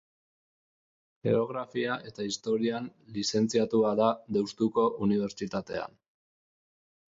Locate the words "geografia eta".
1.27-2.25